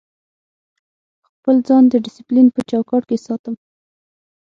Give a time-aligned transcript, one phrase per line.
[1.27, 3.55] خپل ځان د ډیسپلین په چوکاټ کې ساتم.